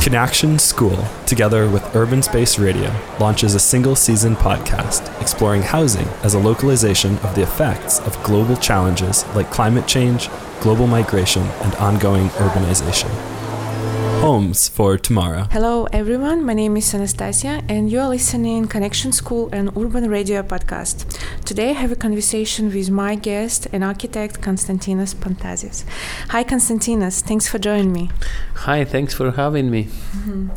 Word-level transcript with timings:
CANactions 0.00 0.60
School, 0.60 1.04
together 1.26 1.68
with 1.68 1.94
Urban 1.94 2.22
Space 2.22 2.58
Radio, 2.58 2.90
launches 3.18 3.54
a 3.54 3.60
single 3.60 3.94
season 3.94 4.34
podcast 4.34 5.20
exploring 5.20 5.62
housing 5.62 6.08
as 6.22 6.32
a 6.32 6.38
localization 6.38 7.18
of 7.18 7.34
the 7.34 7.42
effects 7.42 8.00
of 8.00 8.22
global 8.22 8.56
challenges 8.56 9.26
like 9.34 9.50
climate 9.50 9.86
change, 9.86 10.30
global 10.60 10.86
migration, 10.86 11.42
and 11.42 11.74
ongoing 11.74 12.28
urbanization. 12.30 13.39
Homes 14.20 14.68
for 14.68 14.98
Tomorrow. 14.98 15.46
Hello, 15.50 15.86
everyone. 15.94 16.44
My 16.44 16.52
name 16.52 16.76
is 16.76 16.94
Anastasia, 16.94 17.62
and 17.70 17.90
you're 17.90 18.06
listening 18.06 18.68
CANactions 18.68 19.14
School 19.14 19.48
and 19.50 19.74
Urban 19.74 20.10
Radio 20.10 20.42
podcast. 20.42 21.06
Today, 21.46 21.70
I 21.70 21.72
have 21.72 21.90
a 21.90 21.96
conversation 21.96 22.70
with 22.70 22.90
my 22.90 23.14
guest, 23.14 23.66
an 23.72 23.82
architect, 23.82 24.42
Konstantinos 24.42 25.14
Pantazis. 25.14 25.86
Hi, 26.28 26.44
Konstantinos. 26.44 27.22
Thanks 27.22 27.48
for 27.48 27.58
joining 27.58 27.94
me. 27.94 28.10
Hi, 28.56 28.84
thanks 28.84 29.14
for 29.14 29.30
having 29.30 29.70
me. 29.70 29.84
Mm-hmm. 29.84 30.50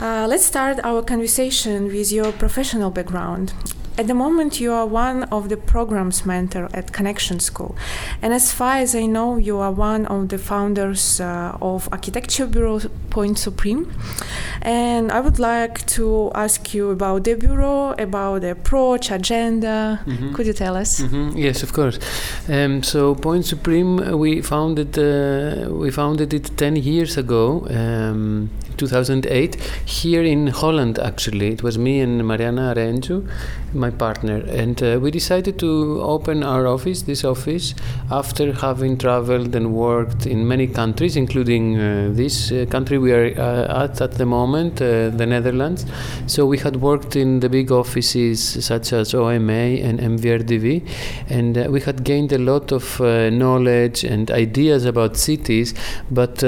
Uh, 0.00 0.28
let's 0.28 0.44
start 0.44 0.78
our 0.84 1.02
conversation 1.02 1.86
with 1.86 2.12
your 2.12 2.30
professional 2.30 2.90
background. 2.90 3.52
At 3.98 4.06
the 4.06 4.14
moment, 4.14 4.60
you 4.60 4.72
are 4.72 4.86
one 4.86 5.24
of 5.24 5.48
the 5.48 5.56
programs 5.56 6.24
mentor 6.24 6.68
at 6.72 6.92
CANactions 6.92 7.42
School, 7.42 7.76
and 8.22 8.32
as 8.32 8.52
far 8.52 8.76
as 8.76 8.94
I 8.94 9.06
know, 9.06 9.36
you 9.36 9.58
are 9.58 9.70
one 9.70 10.06
of 10.06 10.28
the 10.28 10.38
founders 10.38 11.20
uh, 11.20 11.56
of 11.60 11.88
architecture 11.92 12.46
bureau 12.46 12.80
Point 13.10 13.38
Supreme. 13.38 13.92
And 14.62 15.12
I 15.12 15.20
would 15.20 15.38
like 15.38 15.84
to 15.86 16.30
ask 16.34 16.72
you 16.72 16.90
about 16.90 17.24
the 17.24 17.34
bureau, 17.34 17.94
about 17.98 18.40
the 18.40 18.52
approach, 18.52 19.10
agenda. 19.10 20.00
Mm-hmm. 20.06 20.34
Could 20.34 20.46
you 20.46 20.54
tell 20.54 20.76
us? 20.76 21.00
Mm-hmm. 21.00 21.36
Yes, 21.36 21.62
of 21.62 21.72
course. 21.72 21.98
Um, 22.48 22.82
so 22.82 23.14
Point 23.14 23.44
Supreme, 23.44 24.18
we 24.18 24.40
founded 24.40 24.98
uh, 24.98 25.68
we 25.70 25.90
founded 25.90 26.32
it 26.32 26.56
ten 26.56 26.76
years 26.76 27.18
ago. 27.18 27.66
Um, 27.68 28.50
2008 28.76 29.54
here 29.84 30.22
in 30.22 30.48
Holland 30.48 30.98
actually 30.98 31.48
it 31.48 31.62
was 31.62 31.78
me 31.78 32.00
and 32.00 32.26
Marianna 32.26 32.74
Rentzou 32.74 33.28
my 33.74 33.90
partner. 33.90 34.42
And 34.48 34.82
uh, 34.82 34.98
we 35.00 35.10
decided 35.10 35.58
to 35.60 36.00
open 36.02 36.42
our 36.42 36.66
office 36.66 37.02
this 37.02 37.24
office 37.24 37.74
after 38.10 38.52
having 38.52 38.98
traveled 38.98 39.54
and 39.54 39.72
worked 39.74 40.26
in 40.26 40.46
many 40.46 40.66
countries 40.66 41.16
including 41.16 41.78
uh, 41.78 42.10
this 42.12 42.52
uh, 42.52 42.66
country 42.68 42.98
we 42.98 43.12
are 43.12 43.38
uh, 43.38 43.84
at 43.84 44.00
at 44.00 44.12
the 44.12 44.26
moment 44.26 44.80
uh, 44.80 45.10
the 45.10 45.26
Netherlands. 45.26 45.86
So 46.26 46.46
we 46.46 46.58
had 46.58 46.76
worked 46.76 47.16
in 47.16 47.40
the 47.40 47.48
big 47.48 47.72
offices 47.72 48.64
such 48.64 48.92
as 48.92 49.14
OMA 49.14 49.52
and 49.52 49.98
MVRDV 49.98 50.86
and 51.28 51.58
uh, 51.58 51.68
we 51.70 51.80
had 51.80 52.04
gained 52.04 52.32
a 52.32 52.38
lot 52.38 52.72
of 52.72 53.00
knowledge 53.00 54.04
and 54.04 54.30
ideas 54.30 54.84
about 54.84 55.16
cities 55.16 55.74
but 56.10 56.40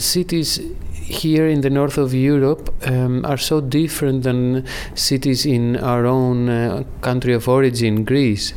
cities 0.00 0.60
here 1.06 1.46
in 1.46 1.60
the 1.60 1.70
north 1.70 1.98
of 1.98 2.12
Europe 2.12 2.74
um, 2.86 3.24
are 3.24 3.36
so 3.36 3.60
different 3.60 4.24
than 4.24 4.66
cities 4.94 5.46
in 5.46 5.76
our 5.76 6.04
own 6.04 6.48
uh, 6.48 6.84
country 7.00 7.32
of 7.32 7.48
origin, 7.48 8.04
Greece. 8.04 8.54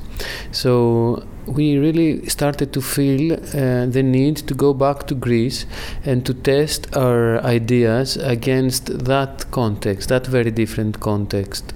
So 0.52 1.26
we 1.46 1.78
really 1.78 2.28
started 2.28 2.74
to 2.74 2.82
feel 2.82 3.34
uh, 3.34 3.86
the 3.86 4.04
need 4.04 4.38
to 4.38 4.54
go 4.54 4.74
back 4.74 5.08
to 5.08 5.16
Greece 5.16 5.66
and 6.04 6.26
to 6.26 6.34
test 6.34 6.96
our 6.96 7.40
ideas 7.44 8.18
against 8.18 9.06
that 9.06 9.46
context, 9.52 10.10
that 10.10 10.28
very 10.28 10.52
different 10.52 11.00
context. 11.00 11.74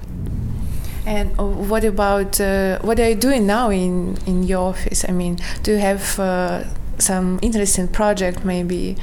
And 1.06 1.36
what 1.38 1.84
about 1.84 2.40
uh, 2.40 2.80
what 2.80 3.00
are 3.00 3.10
you 3.10 3.16
doing 3.16 3.46
now 3.46 3.70
in 3.70 4.18
in 4.26 4.44
your 4.44 4.70
office? 4.70 5.04
I 5.08 5.12
mean, 5.12 5.38
do 5.62 5.72
you 5.72 5.80
have 5.80 6.18
uh, 6.18 6.64
some 6.98 7.40
interesting 7.42 7.90
project 7.90 8.46
maybe 8.46 8.96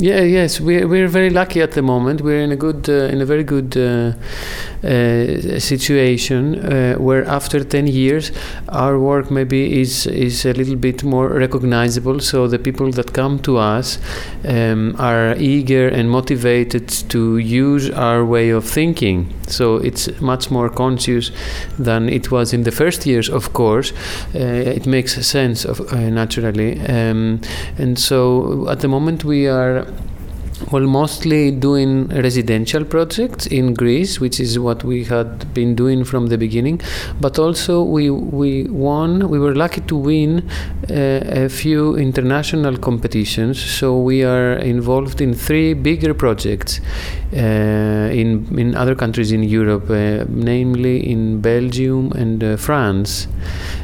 yeah, 0.00 0.22
yes, 0.22 0.60
we're 0.60 0.88
we're 0.88 1.08
very 1.08 1.30
lucky 1.30 1.60
at 1.60 1.72
the 1.72 1.82
moment. 1.82 2.22
We're 2.22 2.40
in 2.40 2.52
a 2.52 2.56
good, 2.56 2.88
uh, 2.88 3.12
in 3.12 3.20
a 3.20 3.24
very 3.26 3.44
good 3.44 3.76
uh, 3.76 4.12
uh, 4.82 5.58
situation 5.58 6.58
uh, 6.58 6.94
where 6.94 7.24
after 7.26 7.62
ten 7.62 7.86
years, 7.86 8.32
our 8.68 8.98
work 8.98 9.30
maybe 9.30 9.80
is 9.80 10.06
is 10.06 10.46
a 10.46 10.52
little 10.52 10.76
bit 10.76 11.04
more 11.04 11.28
recognizable. 11.28 12.20
So 12.20 12.48
the 12.48 12.58
people 12.58 12.90
that 12.92 13.12
come 13.12 13.38
to 13.40 13.58
us 13.58 13.98
um, 14.48 14.96
are 14.98 15.36
eager 15.36 15.88
and 15.88 16.10
motivated 16.10 16.88
to 17.10 17.36
use 17.36 17.90
our 17.90 18.24
way 18.24 18.50
of 18.50 18.64
thinking. 18.64 19.34
So 19.48 19.76
it's 19.76 20.20
much 20.20 20.50
more 20.50 20.70
conscious 20.70 21.30
than 21.78 22.08
it 22.08 22.30
was 22.30 22.52
in 22.52 22.62
the 22.62 22.70
first 22.70 23.04
years. 23.06 23.28
Of 23.28 23.52
course, 23.52 23.92
uh, 24.34 24.38
it 24.76 24.86
makes 24.86 25.26
sense 25.26 25.64
of 25.64 25.80
uh, 25.92 26.10
naturally, 26.10 26.80
um, 26.80 27.40
and 27.78 27.98
so 27.98 28.66
at 28.70 28.80
the 28.80 28.88
moment 28.88 29.24
we 29.24 29.46
are 29.46 29.89
well, 30.70 30.86
mostly 30.86 31.50
doing 31.50 32.08
residential 32.08 32.84
projects 32.84 33.46
in 33.46 33.74
Greece, 33.74 34.20
which 34.20 34.40
is 34.40 34.58
what 34.58 34.84
we 34.84 35.04
had 35.04 35.52
been 35.54 35.74
doing 35.74 36.04
from 36.04 36.26
the 36.26 36.38
beginning. 36.38 36.80
But 37.20 37.38
also, 37.38 37.82
we 37.82 38.10
we 38.10 38.64
won. 38.64 39.28
We 39.28 39.38
were 39.38 39.54
lucky 39.54 39.80
to 39.82 39.96
win 39.96 40.48
uh, 40.90 41.44
a 41.44 41.48
few 41.48 41.96
international 41.96 42.76
competitions. 42.76 43.60
So 43.60 43.98
we 43.98 44.22
are 44.24 44.54
involved 44.54 45.20
in 45.20 45.34
three 45.34 45.74
bigger 45.74 46.14
projects 46.14 46.80
uh, 47.32 48.10
in 48.12 48.46
in 48.58 48.74
other 48.74 48.94
countries 48.94 49.32
in 49.32 49.42
Europe, 49.42 49.90
uh, 49.90 50.24
namely 50.28 51.10
in 51.10 51.40
Belgium 51.40 52.12
and 52.12 52.42
uh, 52.42 52.56
France. 52.56 53.28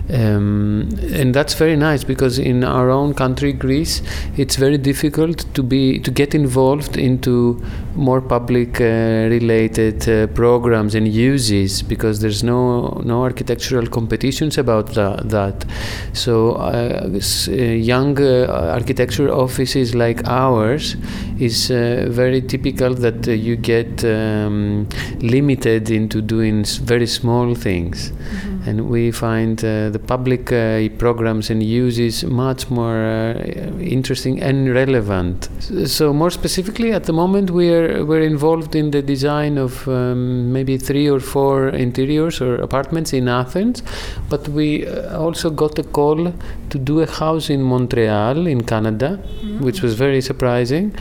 Um, 0.08 0.88
and 1.12 1.34
that's 1.34 1.54
very 1.54 1.76
nice 1.76 2.04
because 2.04 2.38
in 2.38 2.62
our 2.62 2.90
own 2.90 3.14
country, 3.14 3.52
Greece, 3.52 4.02
it's 4.36 4.56
very 4.56 4.78
difficult 4.78 5.52
to 5.54 5.62
be 5.62 5.98
to 6.00 6.10
get 6.10 6.34
involved 6.34 6.96
into 6.96 7.60
more 7.96 8.20
public 8.20 8.80
uh, 8.80 8.84
related 9.30 10.08
uh, 10.08 10.26
programs 10.28 10.94
and 10.94 11.08
uses 11.08 11.82
because 11.82 12.20
there's 12.20 12.44
no 12.44 13.02
no 13.04 13.22
architectural 13.22 13.86
competitions 13.86 14.58
about 14.58 14.94
that. 14.94 15.28
that. 15.30 15.64
So 16.12 16.52
uh, 16.52 17.08
young 17.48 18.20
uh, 18.20 18.72
architecture 18.74 19.28
offices 19.30 19.94
like 19.94 20.26
ours 20.26 20.96
is 21.38 21.70
uh, 21.70 22.06
very 22.08 22.42
typical 22.42 22.94
that 22.94 23.26
you 23.26 23.56
get 23.56 24.04
um, 24.04 24.88
limited 25.20 25.90
into 25.90 26.20
doing 26.20 26.64
very 26.64 27.06
small 27.06 27.54
things. 27.54 28.10
Mm-hmm 28.10 28.56
and 28.66 28.90
we 28.90 29.10
find 29.10 29.64
uh, 29.64 29.90
the 29.90 29.98
public 29.98 30.52
uh, 30.52 30.88
programs 30.98 31.50
and 31.50 31.62
uses 31.62 32.24
much 32.24 32.68
more 32.68 32.96
uh, 32.96 33.78
interesting 33.78 34.42
and 34.42 34.74
relevant. 34.74 35.48
So 35.86 36.12
more 36.12 36.30
specifically, 36.30 36.92
at 36.92 37.04
the 37.04 37.12
moment 37.12 37.50
we're 37.86 38.16
we're 38.16 38.22
involved 38.22 38.74
in 38.74 38.90
the 38.90 39.02
design 39.02 39.58
of 39.58 39.86
um, 39.88 40.52
maybe 40.52 40.78
three 40.78 41.08
or 41.08 41.20
four 41.20 41.68
interiors 41.68 42.40
or 42.40 42.56
apartments 42.56 43.12
in 43.12 43.28
Athens, 43.28 43.82
but 44.28 44.48
we 44.48 44.86
also 44.88 45.50
got 45.50 45.78
a 45.78 45.82
call 45.82 46.32
to 46.70 46.78
do 46.78 47.00
a 47.00 47.06
house 47.06 47.50
in 47.50 47.62
Montreal 47.62 48.46
in 48.46 48.62
Canada, 48.62 49.18
mm-hmm. 49.18 49.64
which 49.64 49.82
was 49.82 49.94
very 49.94 50.20
surprising 50.20 50.94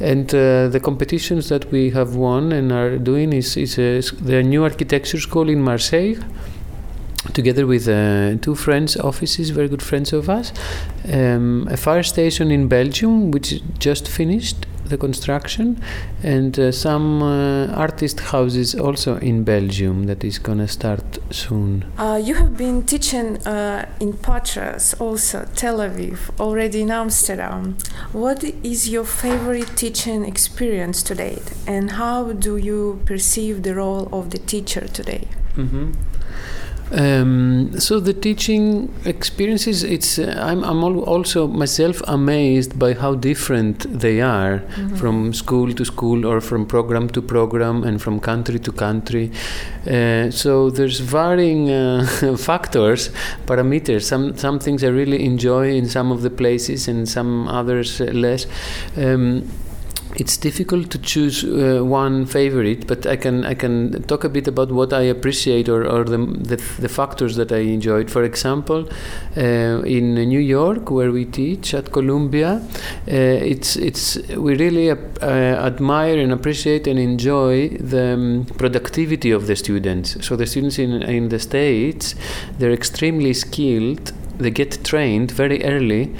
and 0.00 0.34
uh, 0.34 0.68
the 0.68 0.80
competitions 0.82 1.48
that 1.48 1.70
we 1.70 1.90
have 1.90 2.16
won 2.16 2.50
and 2.50 2.72
are 2.72 2.98
doing 2.98 3.32
is, 3.32 3.56
is 3.56 3.78
a, 3.78 4.00
the 4.16 4.42
new 4.42 4.64
architecture 4.64 5.20
school 5.20 5.48
in 5.48 5.62
Marseille 5.62 6.16
together 7.32 7.66
with 7.66 7.88
uh, 7.88 8.36
two 8.42 8.54
friends 8.54 8.96
offices 8.96 9.50
very 9.50 9.68
good 9.68 9.82
friends 9.82 10.12
of 10.12 10.28
us 10.28 10.52
um, 11.10 11.66
a 11.70 11.76
fire 11.76 12.02
station 12.02 12.50
in 12.50 12.68
belgium 12.68 13.30
which 13.30 13.62
just 13.78 14.06
finished 14.08 14.66
the 14.84 14.96
construction. 14.98 15.80
And 16.22 16.58
uh, 16.58 16.72
some 16.72 17.22
uh, 17.22 17.66
artist 17.74 18.20
houses 18.20 18.74
also 18.74 19.16
in 19.18 19.44
belgium 19.44 20.04
that 20.06 20.24
is 20.24 20.38
going 20.38 20.58
to 20.58 20.68
start 20.68 21.18
soon. 21.30 21.84
Uh, 21.98 22.20
you 22.22 22.34
have 22.34 22.56
been 22.56 22.82
teaching 22.82 23.38
uh, 23.46 23.86
in 24.00 24.12
patras 24.14 24.94
also 24.94 25.46
tel 25.54 25.78
aviv 25.78 26.18
already 26.38 26.82
in 26.82 26.90
amsterdam. 26.90 27.76
What 28.12 28.44
is 28.44 28.88
your 28.88 29.04
favorite 29.04 29.76
teaching 29.76 30.24
experience 30.24 31.02
to 31.04 31.14
date? 31.14 31.52
And 31.66 31.92
how 31.92 32.32
do 32.32 32.56
you 32.56 33.00
perceive 33.04 33.62
the 33.62 33.74
role 33.74 34.08
of 34.12 34.30
the 34.30 34.38
teacher 34.38 34.86
today? 34.88 35.28
Mm-hmm. 35.56 35.92
Um, 36.92 37.80
so 37.80 37.98
the 37.98 38.12
teaching 38.12 38.94
experiences, 39.04 39.82
it's 39.82 40.18
uh, 40.18 40.38
I'm 40.38 40.62
I'm 40.62 40.84
also 40.84 41.46
myself 41.48 42.02
amazed 42.06 42.78
by 42.78 42.94
how 42.94 43.14
different 43.14 43.86
they 44.00 44.20
are 44.20 44.58
mm-hmm. 44.58 44.94
from 44.96 45.32
school 45.32 45.72
to 45.72 45.84
school 45.84 46.26
or 46.26 46.40
from 46.40 46.66
program 46.66 47.08
to 47.10 47.22
program 47.22 47.84
and 47.84 48.00
from 48.00 48.20
country 48.20 48.58
to 48.58 48.72
country. 48.72 49.30
Uh, 49.86 50.30
so 50.30 50.70
there's 50.70 51.00
varying 51.00 51.70
uh, 51.70 52.36
factors, 52.38 53.10
parameters. 53.46 54.02
Some 54.02 54.36
some 54.36 54.58
things 54.58 54.84
I 54.84 54.88
really 54.88 55.24
enjoy 55.24 55.70
in 55.70 55.88
some 55.88 56.12
of 56.12 56.22
the 56.22 56.30
places 56.30 56.86
and 56.88 57.08
some 57.08 57.48
others 57.48 58.00
less. 58.00 58.46
Um, 58.96 59.48
it's 60.16 60.36
difficult 60.36 60.90
to 60.90 60.98
choose 60.98 61.44
uh, 61.44 61.84
one 61.84 62.26
favorite, 62.26 62.86
but 62.86 63.06
I 63.06 63.16
can 63.16 63.44
I 63.44 63.54
can 63.54 64.02
talk 64.04 64.24
a 64.24 64.28
bit 64.28 64.46
about 64.46 64.70
what 64.70 64.92
I 64.92 65.02
appreciate 65.02 65.68
or, 65.68 65.84
or 65.84 66.04
the, 66.04 66.18
the, 66.18 66.56
the 66.78 66.88
factors 66.88 67.36
that 67.36 67.50
I 67.50 67.58
enjoyed. 67.58 68.10
For 68.10 68.22
example, 68.22 68.88
uh, 69.36 69.40
in 69.40 70.14
New 70.14 70.40
York, 70.40 70.90
where 70.90 71.10
we 71.10 71.24
teach 71.24 71.74
at 71.74 71.92
Columbia, 71.92 72.62
uh, 73.08 73.10
it's 73.52 73.76
it's 73.76 74.16
we 74.36 74.56
really 74.56 74.90
uh, 74.90 74.96
admire 75.22 76.18
and 76.18 76.32
appreciate 76.32 76.86
and 76.86 76.98
enjoy 76.98 77.68
the 77.70 78.14
um, 78.14 78.46
productivity 78.56 79.32
of 79.32 79.46
the 79.46 79.56
students. 79.56 80.24
So 80.24 80.36
the 80.36 80.46
students 80.46 80.78
in 80.78 81.02
in 81.02 81.28
the 81.28 81.38
states, 81.38 82.14
they're 82.58 82.72
extremely 82.72 83.34
skilled 83.34 84.12
they 84.38 84.50
get 84.50 84.84
trained 84.84 85.30
very 85.30 85.64
early 85.64 86.14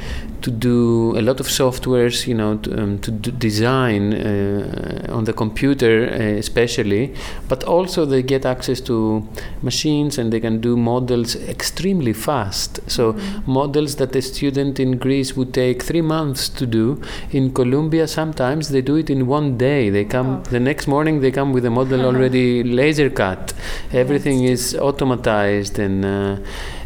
to 0.44 0.50
do 0.50 1.16
a 1.16 1.22
lot 1.22 1.40
of 1.40 1.46
softwares, 1.46 2.26
you 2.26 2.34
know, 2.34 2.58
to, 2.58 2.78
um, 2.78 2.98
to 2.98 3.10
design 3.10 4.12
uh, 4.12 5.06
on 5.08 5.24
the 5.24 5.32
computer, 5.32 6.06
uh, 6.06 6.38
especially, 6.38 7.14
but 7.48 7.64
also 7.64 8.04
they 8.04 8.22
get 8.22 8.44
access 8.44 8.78
to 8.82 9.26
machines 9.62 10.18
and 10.18 10.30
they 10.30 10.40
can 10.40 10.60
do 10.60 10.76
models 10.76 11.34
extremely 11.48 12.12
fast. 12.12 12.78
So, 12.90 13.14
mm-hmm. 13.14 13.52
models 13.52 13.96
that 13.96 14.14
a 14.14 14.20
student 14.20 14.78
in 14.78 14.98
Greece 14.98 15.34
would 15.34 15.54
take 15.54 15.82
three 15.82 16.02
months 16.02 16.50
to 16.50 16.66
do, 16.66 17.00
in 17.30 17.54
Columbia, 17.54 18.06
sometimes 18.06 18.68
they 18.68 18.82
do 18.82 18.96
it 18.96 19.08
in 19.08 19.26
one 19.26 19.56
day. 19.56 19.88
They 19.88 20.04
come 20.04 20.42
oh. 20.46 20.50
the 20.50 20.60
next 20.60 20.86
morning, 20.86 21.22
they 21.22 21.30
come 21.30 21.54
with 21.54 21.64
a 21.64 21.70
model 21.70 22.04
already 22.10 22.62
laser 22.62 23.08
cut. 23.08 23.54
Everything 23.92 24.44
is 24.44 24.74
automatized 24.74 25.78
and 25.78 26.04
uh, 26.04 26.36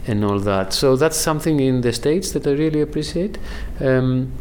and 0.09 0.25
all 0.25 0.39
that. 0.41 0.73
So 0.73 0.97
that's 0.97 1.17
something 1.17 1.61
in 1.61 1.83
the 1.83 1.93
states 1.93 2.33
that 2.33 2.47
I 2.47 2.53
really 2.53 2.81
appreciate. 2.81 3.39
Um, 3.81 4.33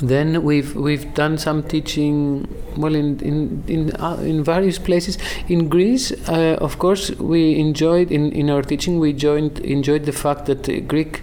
then 0.00 0.42
we've 0.42 0.74
we've 0.74 1.14
done 1.14 1.38
some 1.38 1.62
teaching 1.62 2.48
well 2.76 2.94
in 2.94 3.20
in 3.20 3.62
in, 3.68 3.92
uh, 3.96 4.16
in 4.16 4.42
various 4.42 4.78
places 4.78 5.18
in 5.48 5.68
Greece 5.68 6.12
uh, 6.28 6.58
of 6.60 6.78
course 6.78 7.10
we 7.12 7.58
enjoyed 7.58 8.10
in, 8.10 8.32
in 8.32 8.50
our 8.50 8.62
teaching 8.62 8.98
we 8.98 9.12
joined 9.12 9.60
enjoyed 9.60 10.04
the 10.04 10.12
fact 10.12 10.46
that 10.46 10.88
Greek 10.88 11.22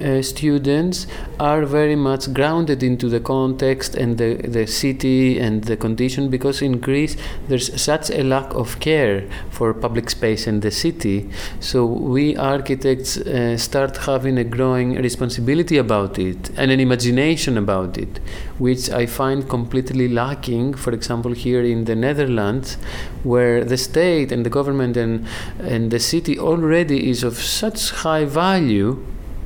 uh, 0.00 0.22
students 0.22 1.06
are 1.38 1.64
very 1.64 1.96
much 1.96 2.32
grounded 2.32 2.82
into 2.82 3.08
the 3.08 3.20
context 3.20 3.94
and 3.94 4.18
the, 4.18 4.34
the 4.36 4.66
city 4.66 5.38
and 5.38 5.64
the 5.64 5.76
condition 5.76 6.28
because 6.28 6.62
in 6.62 6.78
Greece 6.78 7.16
there's 7.48 7.80
such 7.80 8.10
a 8.10 8.22
lack 8.22 8.52
of 8.54 8.80
care 8.80 9.28
for 9.50 9.72
public 9.74 10.10
space 10.10 10.46
in 10.46 10.60
the 10.60 10.70
city. 10.70 11.28
So 11.60 11.84
we 11.86 12.36
architects 12.36 13.16
uh, 13.16 13.56
start 13.56 13.96
having 13.98 14.38
a 14.38 14.44
growing 14.44 14.96
responsibility 14.96 15.76
about 15.76 16.18
it 16.18 16.50
and 16.56 16.70
an 16.70 16.80
imagination 16.80 17.58
about 17.58 17.98
it, 17.98 18.20
which 18.58 18.90
I 18.90 19.06
find 19.06 19.48
completely 19.48 20.08
lacking, 20.08 20.74
for 20.74 20.92
example, 20.92 21.32
here 21.32 21.62
in 21.62 21.84
the 21.84 21.94
Netherlands, 21.96 22.76
where 23.22 23.64
the 23.64 23.76
state 23.76 24.32
and 24.32 24.44
the 24.44 24.50
government 24.50 24.96
and, 24.96 25.26
and 25.58 25.90
the 25.90 26.00
city 26.00 26.38
already 26.38 27.10
is 27.10 27.22
of 27.22 27.34
such 27.34 27.90
high 27.90 28.24
value 28.24 29.04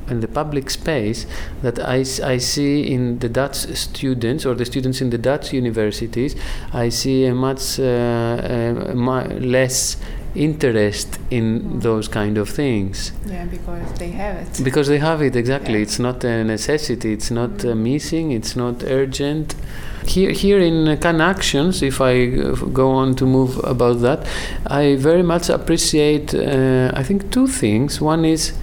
in 0.09 0.19
the 0.19 0.27
public 0.27 0.69
space 0.69 1.25
that 1.61 1.79
I, 1.79 2.05
I 2.23 2.37
see 2.37 2.91
in 2.91 3.19
the 3.19 3.29
Dutch 3.29 3.55
students 3.55 4.45
or 4.45 4.55
the 4.55 4.65
students 4.65 5.01
in 5.01 5.09
the 5.09 5.17
Dutch 5.17 5.53
universities, 5.53 6.35
I 6.73 6.89
see 6.89 7.25
a 7.25 7.33
much 7.33 7.79
uh, 7.79 7.83
uh, 7.83 9.27
less 9.39 9.97
interest 10.35 11.19
in 11.29 11.79
those 11.79 12.07
kind 12.07 12.37
of 12.37 12.49
things. 12.49 13.11
Yeah, 13.25 13.45
because 13.45 13.93
they 13.93 14.09
have 14.09 14.35
it. 14.37 14.63
Because 14.63 14.87
they 14.87 14.97
have 14.97 15.21
it, 15.21 15.35
exactly. 15.35 15.75
Yeah. 15.75 15.83
It's 15.83 15.99
not 15.99 16.23
a 16.23 16.43
necessity, 16.43 17.13
it's 17.13 17.31
not 17.31 17.63
uh, 17.63 17.75
missing, 17.75 18.31
it's 18.31 18.55
not 18.55 18.83
urgent. 18.83 19.55
Here, 20.07 20.31
here 20.31 20.59
in 20.59 20.97
CANactions, 20.97 21.81
if 21.81 22.01
I 22.01 22.27
uh, 22.27 22.55
go 22.73 22.91
on 22.91 23.15
to 23.15 23.25
move 23.25 23.57
about 23.63 24.01
that, 24.01 24.27
I 24.67 24.95
very 24.95 25.23
much 25.23 25.49
appreciate, 25.49 26.33
uh, 26.33 26.91
I 26.93 27.03
think, 27.03 27.31
two 27.31 27.47
things. 27.47 28.01
One 28.01 28.25
is 28.25 28.53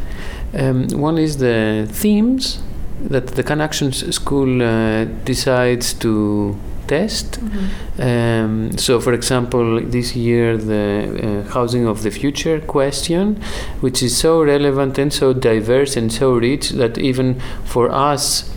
um, 0.54 0.88
one 0.88 1.18
is 1.18 1.38
the 1.38 1.88
themes 1.90 2.62
that 3.00 3.28
the 3.28 3.42
CANactions 3.42 4.12
School 4.12 4.62
uh, 4.62 5.04
decides 5.24 5.94
to 5.94 6.58
test. 6.86 7.40
Mm-hmm. 7.40 8.02
Um, 8.02 8.78
so, 8.78 9.00
for 9.00 9.12
example, 9.12 9.80
this 9.80 10.16
year 10.16 10.56
the 10.56 11.44
uh, 11.46 11.52
housing 11.52 11.86
of 11.86 12.02
the 12.02 12.10
future 12.10 12.60
question, 12.60 13.40
which 13.80 14.02
is 14.02 14.16
so 14.16 14.42
relevant 14.42 14.98
and 14.98 15.12
so 15.12 15.32
diverse 15.32 15.96
and 15.96 16.12
so 16.12 16.32
rich 16.34 16.70
that 16.70 16.98
even 16.98 17.40
for 17.64 17.90
us 17.90 18.50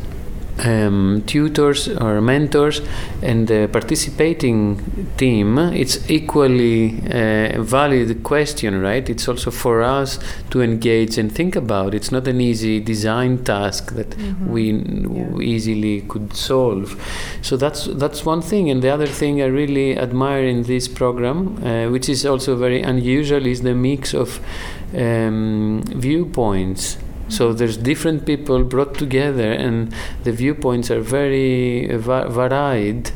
um, 0.60 1.24
tutors 1.26 1.88
or 1.88 2.22
mentors 2.22 2.82
and 3.22 3.48
the 3.48 3.68
participating 3.72 5.14
team, 5.18 5.58
it's 5.58 6.10
equally 6.10 7.00
a 7.08 7.58
uh, 7.58 7.62
valid 7.62 8.24
question, 8.24 8.82
right? 8.82 9.10
It's 9.10 9.28
also 9.28 9.52
for 9.52 9.82
us 9.82 10.20
to 10.52 10.62
engage 10.62 11.18
and 11.18 11.32
think 11.32 11.56
about. 11.56 11.94
It's 11.94 12.12
not 12.12 12.28
an 12.28 12.40
easy 12.40 12.80
design 12.80 13.44
task 13.44 13.94
that 13.94 14.12
mm-hmm. 14.12 14.52
we 14.52 14.72
yeah. 14.72 15.40
easily 15.40 16.02
could 16.02 16.36
solve. 16.36 17.02
So 17.42 17.58
that's 17.58 17.86
that's 17.86 18.26
one 18.26 18.42
thing. 18.42 18.70
And 18.70 18.82
the 18.82 18.90
other 18.90 19.08
thing 19.08 19.42
I 19.42 19.46
really 19.46 19.98
admire 19.98 20.46
in 20.46 20.64
this 20.64 20.88
program, 20.88 21.64
uh, 21.64 21.90
which 21.90 22.10
is 22.10 22.26
also 22.26 22.56
very 22.56 22.82
unusual, 22.82 23.46
is 23.46 23.62
the 23.62 23.74
mix 23.74 24.14
of 24.14 24.40
um, 24.96 25.84
viewpoints 25.88 26.98
so 27.34 27.54
there's 27.54 27.78
different 27.78 28.26
people 28.26 28.64
brought 28.64 28.94
together, 28.94 29.52
and 29.52 29.94
the 30.24 30.32
viewpoints 30.32 30.92
are 30.92 31.02
very 31.02 31.88
va- 31.98 32.30
varied, 32.30 33.12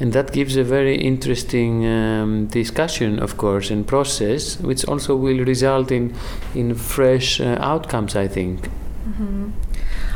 and 0.00 0.12
that 0.12 0.32
gives 0.32 0.56
a 0.56 0.64
very 0.64 0.96
interesting 0.96 1.86
um, 1.86 2.46
discussion, 2.46 3.18
of 3.20 3.36
course, 3.36 3.70
and 3.70 3.86
process, 3.86 4.58
which 4.60 4.84
also 4.86 5.14
will 5.14 5.44
result 5.44 5.92
in 5.92 6.14
in 6.54 6.74
fresh 6.74 7.40
uh, 7.40 7.56
outcomes, 7.60 8.16
I 8.16 8.28
think. 8.28 8.68
Mm-hmm. 9.08 9.50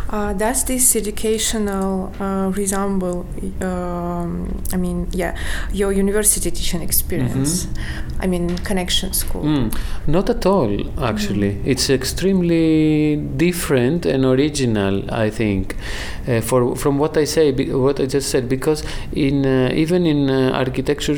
Uh, 0.08 0.32
does 0.32 0.64
this 0.64 0.94
educational 0.94 2.12
uh, 2.20 2.50
resemble, 2.54 3.26
um, 3.60 4.62
I 4.72 4.76
mean, 4.76 5.08
yeah, 5.10 5.36
your 5.72 5.92
university 5.92 6.50
teaching 6.50 6.80
experience? 6.80 7.66
Mm-hmm. 7.66 8.22
I 8.22 8.26
mean, 8.26 8.50
CANactions 8.58 9.16
School? 9.16 9.42
Mm, 9.42 9.78
not 10.06 10.30
at 10.30 10.46
all, 10.46 10.70
actually. 11.02 11.54
Mm. 11.54 11.66
It's 11.66 11.90
extremely 11.90 13.16
different 13.16 14.06
and 14.06 14.24
original, 14.24 15.12
I 15.12 15.30
think, 15.30 15.76
uh, 16.28 16.40
for 16.40 16.76
from 16.76 16.98
what 16.98 17.16
I 17.16 17.24
say, 17.24 17.52
what 17.52 18.00
I 18.00 18.06
just 18.06 18.30
said, 18.30 18.48
because 18.48 18.84
in 19.12 19.44
uh, 19.44 19.70
even 19.74 20.06
in 20.06 20.30
uh, 20.30 20.52
architecture 20.52 21.16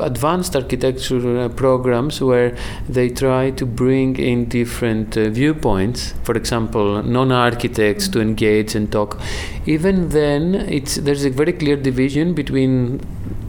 advanced 0.00 0.54
architecture 0.54 1.38
uh, 1.38 1.48
programs 1.48 2.20
where 2.20 2.56
they 2.88 3.08
try 3.08 3.50
to 3.50 3.64
bring 3.64 4.16
in 4.16 4.46
different 4.48 5.16
uh, 5.16 5.28
viewpoints. 5.30 6.14
For 6.24 6.36
example 6.36 7.02
non-architects 7.02 8.08
to 8.08 8.20
engage 8.20 8.74
and 8.74 8.90
talk. 8.90 9.20
Even 9.66 10.10
then 10.10 10.54
it's 10.54 10.96
there's 10.96 11.24
a 11.24 11.30
very 11.30 11.52
clear 11.52 11.76
division 11.76 12.34
between 12.34 13.00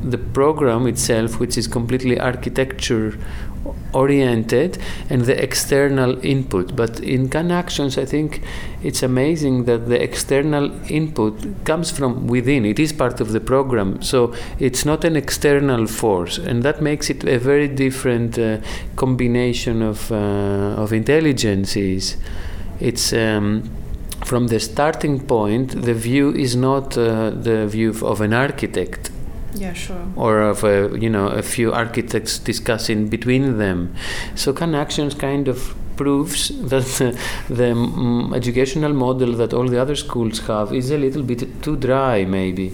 the 0.03 0.17
program 0.17 0.87
itself 0.87 1.39
which 1.39 1.57
is 1.57 1.67
completely 1.67 2.19
architecture 2.19 3.17
oriented 3.93 4.77
and 5.09 5.23
the 5.23 5.41
external 5.41 6.23
input. 6.25 6.75
But 6.75 6.99
in 6.99 7.29
CANactions, 7.29 8.01
I 8.01 8.05
think 8.05 8.41
it's 8.83 9.03
amazing 9.03 9.65
that 9.65 9.87
the 9.87 10.01
external 10.01 10.71
input 10.91 11.65
comes 11.65 11.91
from 11.91 12.27
within. 12.27 12.65
It 12.65 12.79
is 12.79 12.91
part 12.91 13.21
of 13.21 13.31
the 13.31 13.39
program, 13.39 14.01
so 14.01 14.33
it's 14.59 14.85
not 14.85 15.05
an 15.05 15.15
external 15.15 15.87
force, 15.87 16.37
and 16.37 16.63
that 16.63 16.81
makes 16.81 17.09
it 17.09 17.23
a 17.23 17.37
very 17.37 17.67
different 17.67 18.37
uh, 18.37 18.57
combination 18.95 19.81
of 19.81 20.11
uh, 20.11 20.81
of 20.83 20.91
intelligences. 20.91 22.17
It's 22.79 23.13
um, 23.13 23.69
from 24.25 24.47
the 24.47 24.59
starting 24.59 25.19
point, 25.19 25.83
the 25.83 25.93
view 25.93 26.31
is 26.33 26.55
not 26.55 26.97
uh, 26.97 27.29
the 27.29 27.67
view 27.67 27.93
of 28.01 28.21
an 28.21 28.33
architect 28.33 29.11
yeah, 29.55 29.73
sure. 29.73 30.05
Or 30.15 30.41
of 30.41 30.63
a, 30.63 30.97
you 30.99 31.09
know 31.09 31.27
a 31.27 31.41
few 31.41 31.71
architects 31.73 32.39
discussing 32.39 33.07
between 33.07 33.57
them. 33.57 33.95
So 34.35 34.53
CANactions 34.53 35.17
kind 35.17 35.47
of 35.47 35.75
proves 35.95 36.49
that 36.69 36.85
the, 36.85 37.19
the 37.49 37.71
um, 37.71 38.33
educational 38.35 38.93
model 38.93 39.33
that 39.33 39.53
all 39.53 39.67
the 39.67 39.79
other 39.79 39.95
schools 39.95 40.39
have 40.47 40.73
is 40.73 40.91
a 40.91 40.97
little 40.97 41.23
bit 41.23 41.61
too 41.61 41.77
dry, 41.77 42.25
maybe. 42.25 42.71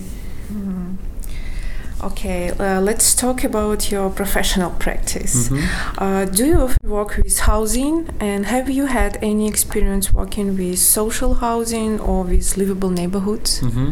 Okay, 2.02 2.52
uh, 2.52 2.82
let's 2.82 3.14
talk 3.14 3.44
about 3.44 3.92
your 3.92 4.10
professional 4.10 4.72
practice. 4.72 5.00
practice. 5.10 5.50
Mm-hmm. 5.50 6.04
Uh, 6.04 6.26
do 6.26 6.46
you 6.46 6.60
often 6.60 6.90
work 6.90 7.18
with 7.18 7.40
housing, 7.40 7.96
and 8.20 8.46
have 8.46 8.70
you 8.70 8.86
had 8.86 9.18
any 9.22 9.48
experience 9.48 10.14
working 10.14 10.58
with 10.58 10.80
social 10.80 11.34
housing 11.36 12.00
or 12.00 12.24
with 12.24 12.58
livable 12.58 12.90
neighborhoods? 12.90 13.62
Mm-hmm. 13.62 13.90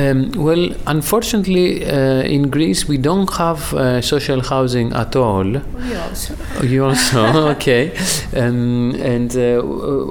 Um, 0.00 0.18
well, 0.46 0.64
unfortunately, 0.86 1.84
uh, 1.84 2.36
in 2.36 2.50
Greece 2.50 2.88
we 2.88 2.98
don't 2.98 3.30
have 3.34 3.60
uh, 3.74 4.00
social 4.00 4.40
housing 4.40 4.92
at 4.92 5.16
all. 5.16 5.44
We 5.44 5.96
also. 5.96 6.34
You 6.62 6.84
also 6.84 7.20
okay, 7.54 7.82
um, 8.36 8.94
and 9.14 9.30
uh, 9.36 9.60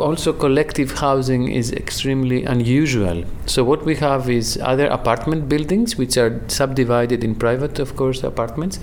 also 0.08 0.34
collective 0.34 0.92
housing 1.00 1.52
is 1.52 1.72
extremely 1.72 2.44
unusual. 2.46 3.24
So 3.46 3.64
what 3.64 3.86
we 3.86 3.96
have 3.96 4.30
is 4.30 4.58
other 4.62 4.88
apartment 4.88 5.48
buildings 5.48 5.98
which 5.98 6.18
are 6.18 6.42
subdivided 6.48 7.07
in 7.12 7.36
private, 7.36 7.80
of 7.80 7.96
course, 7.96 8.24
apartments, 8.24 8.80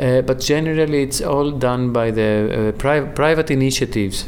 uh, 0.00 0.22
but 0.22 0.40
generally 0.40 1.02
it's 1.02 1.20
all 1.20 1.50
done 1.50 1.92
by 1.92 2.10
the 2.10 2.68
uh, 2.68 2.72
pri- 2.72 3.06
private 3.14 3.50
initiatives. 3.50 4.26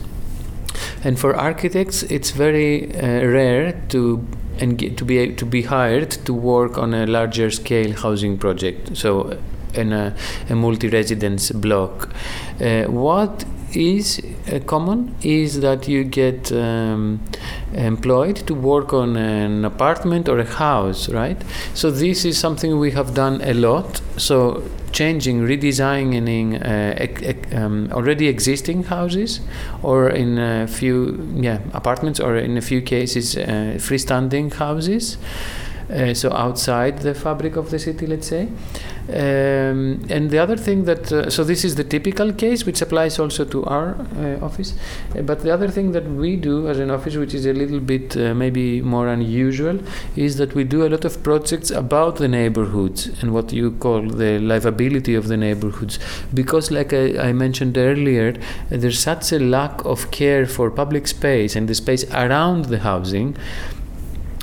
And 1.04 1.18
for 1.18 1.34
architects, 1.34 2.02
it's 2.04 2.30
very 2.30 2.94
uh, 2.94 3.26
rare 3.26 3.72
to 3.88 4.26
and 4.60 4.78
to 4.98 5.04
be 5.04 5.34
to 5.34 5.46
be 5.46 5.62
hired 5.62 6.10
to 6.10 6.34
work 6.34 6.78
on 6.78 6.92
a 6.92 7.06
larger 7.06 7.50
scale 7.50 7.92
housing 7.92 8.38
project. 8.38 8.96
So 8.96 9.38
in 9.74 9.92
a, 9.92 10.14
a 10.48 10.54
multi-residence 10.54 11.50
block. 11.52 12.10
Uh, 12.60 12.84
what 12.84 13.44
is 13.74 14.20
uh, 14.52 14.58
common 14.60 15.14
is 15.22 15.60
that 15.60 15.88
you 15.88 16.04
get 16.04 16.50
um, 16.52 17.20
employed 17.74 18.36
to 18.46 18.54
work 18.54 18.92
on 18.92 19.16
an 19.16 19.64
apartment 19.64 20.28
or 20.28 20.38
a 20.38 20.44
house, 20.44 21.08
right? 21.08 21.40
So 21.74 21.90
this 21.90 22.24
is 22.24 22.38
something 22.38 22.78
we 22.78 22.92
have 22.92 23.14
done 23.14 23.40
a 23.42 23.54
lot. 23.54 24.00
So 24.16 24.62
changing, 24.92 25.40
redesigning 25.40 26.54
uh, 26.54 27.56
um, 27.56 27.90
already 27.92 28.28
existing 28.28 28.84
houses, 28.84 29.40
or 29.82 30.08
in 30.08 30.38
a 30.38 30.66
few 30.66 31.28
yeah 31.36 31.60
apartments, 31.72 32.20
or 32.20 32.36
in 32.36 32.56
a 32.56 32.62
few 32.62 32.80
cases 32.80 33.36
uh, 33.36 33.76
freestanding 33.78 34.52
houses. 34.54 35.18
Uh, 35.90 36.12
so 36.12 36.30
outside 36.32 36.98
the 36.98 37.14
fabric 37.14 37.56
of 37.56 37.70
the 37.70 37.78
city, 37.78 38.06
let's 38.06 38.28
say. 38.28 38.48
Um, 39.08 40.04
and 40.10 40.30
the 40.30 40.38
other 40.38 40.56
thing 40.56 40.84
that, 40.84 41.10
uh, 41.10 41.30
so 41.30 41.42
this 41.42 41.64
is 41.64 41.76
the 41.76 41.84
typical 41.84 42.30
case, 42.32 42.66
which 42.66 42.82
applies 42.82 43.18
also 43.18 43.44
to 43.46 43.64
our 43.64 43.96
uh, 44.16 44.44
office. 44.44 44.74
Uh, 45.16 45.22
but 45.22 45.40
the 45.40 45.50
other 45.50 45.68
thing 45.68 45.92
that 45.92 46.04
we 46.04 46.36
do 46.36 46.68
as 46.68 46.78
an 46.78 46.90
office, 46.90 47.16
which 47.16 47.32
is 47.32 47.46
a 47.46 47.54
little 47.54 47.80
bit 47.80 48.16
uh, 48.16 48.34
maybe 48.34 48.82
more 48.82 49.08
unusual, 49.08 49.80
is 50.14 50.36
that 50.36 50.54
we 50.54 50.62
do 50.64 50.86
a 50.86 50.90
lot 50.90 51.06
of 51.06 51.22
projects 51.22 51.70
about 51.70 52.16
the 52.16 52.28
neighborhoods 52.28 53.06
and 53.22 53.32
what 53.32 53.50
you 53.50 53.70
call 53.70 54.02
the 54.02 54.38
livability 54.40 55.16
of 55.16 55.28
the 55.28 55.36
neighborhoods. 55.38 55.98
Because, 56.34 56.70
like 56.70 56.92
I, 56.92 57.18
I 57.18 57.32
mentioned 57.32 57.78
earlier, 57.78 58.36
there's 58.68 58.98
such 58.98 59.32
a 59.32 59.38
lack 59.38 59.84
of 59.86 60.10
care 60.10 60.44
for 60.46 60.70
public 60.70 61.06
space 61.06 61.56
and 61.56 61.66
the 61.66 61.74
space 61.74 62.04
around 62.12 62.66
the 62.66 62.80
housing 62.80 63.36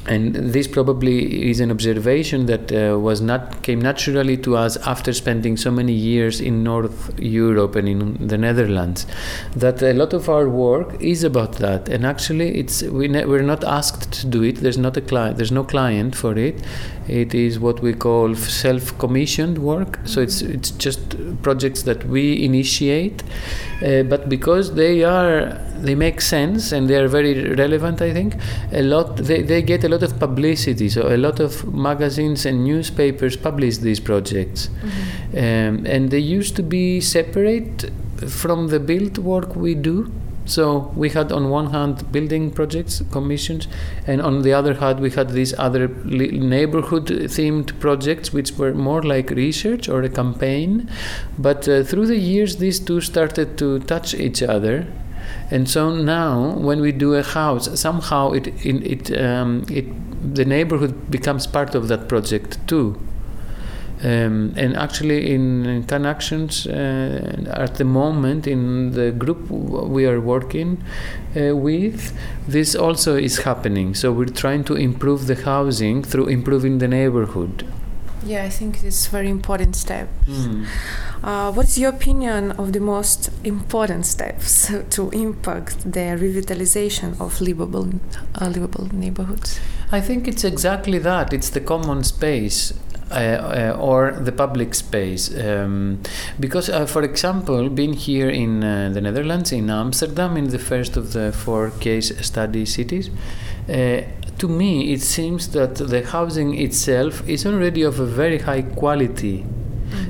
and 0.08 0.36
this 0.36 0.68
probably 0.68 1.50
is 1.50 1.60
an 1.60 1.72
observation 1.72 2.46
that 2.46 2.72
uh, 2.72 3.00
was 3.00 3.22
not 3.22 3.64
came 3.64 3.82
naturally 3.82 4.38
to 4.38 4.56
us 4.56 4.78
after 4.78 5.12
spending 5.14 5.58
so 5.58 5.72
many 5.72 5.94
years 5.94 6.40
in 6.40 6.64
North 6.64 7.20
Europe 7.20 7.76
and 7.76 7.90
in 7.90 8.28
the 8.28 8.38
Netherlands 8.38 9.08
that 9.56 9.82
a 9.82 9.94
lot 9.94 10.14
of 10.14 10.30
our 10.30 10.48
work 10.48 11.02
is 11.02 11.24
about 11.24 11.54
that. 11.54 11.90
And 11.90 12.06
actually 12.06 12.60
it's 12.60 12.84
we 12.84 13.08
ne- 13.08 13.26
we're 13.26 13.42
not 13.42 13.64
asked 13.64 14.12
to 14.22 14.28
do 14.28 14.44
it. 14.44 14.58
There's 14.58 14.78
not 14.78 14.96
a 14.96 15.02
client 15.02 15.38
there's 15.38 15.52
no 15.52 15.64
client 15.64 16.16
for 16.16 16.38
it. 16.38 16.62
It 17.08 17.34
is 17.34 17.60
what 17.60 17.82
we 17.82 17.94
call 17.94 18.36
self-commissioned 18.36 19.58
work. 19.58 20.00
So 20.06 20.22
it's 20.22 20.42
it's 20.42 20.72
just 20.72 21.16
projects 21.42 21.84
that 21.84 22.06
we 22.06 22.44
initiate 22.44 23.24
uh, 23.82 24.04
but 24.04 24.30
because 24.30 24.76
they 24.76 25.04
are 25.04 25.60
they 25.86 25.96
make 25.96 26.22
sense 26.22 26.72
and 26.72 26.90
they 26.90 26.96
are 26.96 27.08
very 27.08 27.54
relevant 27.56 28.02
i 28.02 28.12
think 28.12 28.36
a 28.72 28.82
lot 28.82 29.18
they, 29.18 29.42
they 29.42 29.62
get 29.62 29.84
a 29.84 29.90
lot 29.90 30.04
of 30.04 30.18
publicity 30.20 30.90
so 30.90 31.14
a 31.14 31.18
lot 31.18 31.40
of 31.40 31.74
magazines 31.74 32.46
and 32.46 32.64
newspapers 32.64 33.36
publish 33.38 33.78
these 33.78 34.00
projects 34.00 34.68
mm-hmm. 34.68 35.38
um, 35.38 35.86
and 35.86 36.12
they 36.12 36.20
used 36.20 36.56
to 36.56 36.64
be 36.64 37.00
separate 37.00 37.90
from 38.28 38.68
the 38.70 38.80
build 38.80 39.18
work 39.18 39.56
we 39.56 39.76
do 39.76 40.12
so 40.46 40.92
we 40.96 41.10
had 41.10 41.32
on 41.32 41.50
one 41.50 41.72
hand 41.72 42.12
building 42.12 42.52
projects 42.52 43.02
commissions, 43.12 43.68
and 44.06 44.22
on 44.22 44.44
the 44.44 44.54
other 44.54 44.76
hand 44.76 45.00
we 45.00 45.10
had 45.10 45.32
these 45.32 45.58
other 45.58 45.88
neighborhood 45.88 47.08
themed 47.08 47.80
projects, 47.80 48.32
which 48.32 48.52
were 48.54 48.74
more 48.74 49.02
like 49.02 49.32
research 49.32 49.90
or 49.90 50.04
a 50.04 50.10
campaign. 50.10 50.90
But 51.38 51.68
uh, 51.68 51.84
through 51.84 52.08
the 52.08 52.18
years, 52.18 52.58
these 52.58 52.80
two 52.80 53.02
started 53.02 53.58
to 53.58 53.80
touch 53.80 54.14
each 54.14 54.44
other, 54.44 54.86
and 55.52 55.70
so 55.70 55.96
now 55.96 56.52
when 56.58 56.82
we 56.82 56.92
do 56.92 57.14
a 57.14 57.24
house, 57.24 57.80
somehow 57.80 58.32
it 58.32 58.48
it, 58.66 59.10
it, 59.12 59.22
um, 59.22 59.66
it 59.70 59.86
the 60.34 60.46
neighborhood 60.46 61.12
becomes 61.12 61.48
part 61.48 61.76
of 61.76 61.88
that 61.88 62.08
project 62.08 62.58
too. 62.68 63.00
Um, 64.04 64.54
and 64.58 64.76
actually, 64.76 65.34
in 65.34 65.86
CANactions, 65.88 66.68
uh, 66.68 67.50
at 67.50 67.76
the 67.76 67.86
moment, 67.86 68.46
in 68.46 68.92
the 68.92 69.12
group 69.12 69.50
we 69.50 70.06
are 70.06 70.20
working 70.20 70.84
uh, 71.36 71.56
with, 71.56 72.14
this 72.48 72.76
also 72.76 73.16
is 73.16 73.40
happening. 73.40 73.96
So 73.96 74.12
we're 74.12 74.26
trying 74.26 74.66
to 74.66 74.76
improve 74.76 75.28
the 75.28 75.36
housing 75.36 76.04
through 76.04 76.28
improving 76.28 76.80
the 76.80 76.88
neighborhood. 76.88 77.66
Yeah, 78.26 78.44
I 78.44 78.50
think 78.50 78.84
it's 78.84 79.08
a 79.08 79.10
very 79.12 79.30
important 79.30 79.76
step. 79.76 80.10
Mm. 80.26 80.66
Uh, 81.24 81.52
what's 81.52 81.78
your 81.78 81.90
opinion 81.90 82.52
of 82.52 82.74
the 82.74 82.80
most 82.80 83.30
important 83.44 84.06
steps 84.06 84.72
to 84.90 85.10
impact 85.12 85.80
the 85.92 86.16
revitalization 86.18 87.20
of 87.20 87.42
livable, 87.42 87.90
uh, 88.42 88.48
livable 88.48 88.88
neighborhoods? 88.94 89.60
I 89.92 90.02
think 90.02 90.28
it's 90.28 90.44
exactly 90.44 91.00
that. 91.00 91.34
It's 91.34 91.50
the 91.50 91.62
common 91.62 92.04
space 92.04 92.74
uh, 93.12 93.74
uh, 93.74 93.78
or 93.80 94.12
the 94.12 94.32
public 94.32 94.74
space. 94.74 95.30
Um, 95.38 96.00
because, 96.40 96.70
uh, 96.70 96.88
for 96.88 97.04
example, 97.04 97.70
being 97.70 97.94
here 97.94 98.30
in 98.30 98.62
the 98.62 99.00
Netherlands, 99.00 99.52
in 99.52 99.70
Amsterdam, 99.70 100.36
in 100.38 100.50
the 100.50 100.58
first 100.58 100.98
of 100.98 101.14
the 101.14 101.32
four 101.32 101.70
case 101.70 102.12
study 102.26 102.66
cities, 102.66 103.12
to 103.68 104.48
me 104.48 104.92
it 104.92 105.02
seems 105.02 105.50
that 105.50 105.76
the 105.76 106.04
housing 106.04 106.60
itself 106.60 107.28
is 107.30 107.46
already 107.46 107.84
of 107.84 108.00
a 108.00 108.06
very 108.06 108.40
high 108.40 108.64
quality 108.64 109.46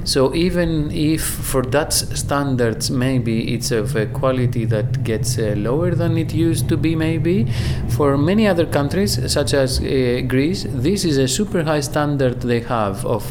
so 0.03 0.33
even 0.33 0.91
if 0.91 1.23
for 1.23 1.61
that 1.61 1.93
standards 1.93 2.91
maybe 2.91 3.53
it's 3.53 3.71
of 3.71 3.95
a 3.95 4.05
quality 4.07 4.65
that 4.65 5.03
gets 5.03 5.37
uh, 5.37 5.53
lower 5.57 5.91
than 5.91 6.17
it 6.17 6.33
used 6.33 6.69
to 6.69 6.77
be 6.77 6.95
maybe, 6.95 7.47
for 7.89 8.17
many 8.17 8.47
other 8.47 8.65
countries 8.65 9.31
such 9.31 9.53
as 9.53 9.79
uh, 9.79 10.21
Greece, 10.27 10.65
this 10.69 11.05
is 11.05 11.17
a 11.17 11.27
super 11.27 11.63
high 11.63 11.81
standard 11.81 12.41
they 12.41 12.61
have 12.61 13.05
of 13.05 13.25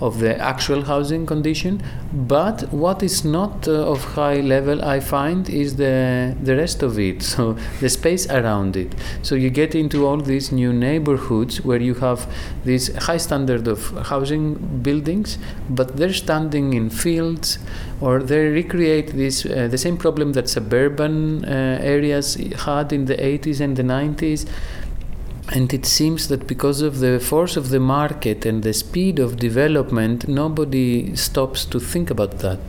of 0.00 0.18
the 0.18 0.38
actual 0.38 0.82
housing 0.82 1.26
condition. 1.26 1.82
But 2.12 2.72
what 2.72 3.02
is 3.02 3.24
not 3.24 3.68
uh, 3.68 3.92
of 3.92 4.02
high 4.14 4.40
level, 4.40 4.82
I 4.84 5.00
find, 5.00 5.48
is 5.48 5.76
the 5.76 6.34
the 6.42 6.56
rest 6.56 6.82
of 6.82 6.98
it. 6.98 7.22
So 7.30 7.56
the 7.80 7.88
space 7.88 8.26
around 8.28 8.76
it. 8.76 8.94
So 9.22 9.34
you 9.34 9.50
get 9.50 9.74
into 9.74 10.06
all 10.06 10.16
these 10.16 10.50
new 10.52 10.72
neighborhoods 10.72 11.64
where 11.64 11.80
you 11.80 11.94
have 11.94 12.26
this 12.64 12.94
high 13.06 13.18
standard 13.18 13.68
of 13.68 13.90
housing 14.08 14.54
buildings, 14.82 15.38
but 15.68 15.89
they're 15.96 16.12
standing 16.12 16.74
in 16.74 16.90
fields, 16.90 17.58
or 18.00 18.22
they 18.22 18.46
recreate 18.48 19.08
this 19.08 19.44
uh, 19.44 19.68
the 19.70 19.78
same 19.78 19.96
problem 19.96 20.32
that 20.32 20.48
suburban 20.48 21.44
uh, 21.44 21.78
areas 21.80 22.34
had 22.64 22.92
in 22.92 23.06
the 23.06 23.16
80s 23.16 23.60
and 23.60 23.76
the 23.76 23.82
90s 23.82 24.46
and 25.52 25.72
it 25.74 25.84
seems 25.84 26.28
that 26.28 26.46
because 26.46 26.80
of 26.80 27.00
the 27.00 27.18
force 27.18 27.56
of 27.56 27.70
the 27.70 27.80
market 27.80 28.46
and 28.46 28.62
the 28.62 28.72
speed 28.72 29.18
of 29.18 29.36
development, 29.36 30.28
nobody 30.28 31.16
stops 31.16 31.64
to 31.64 31.80
think 31.80 32.08
about 32.08 32.38
that. 32.38 32.60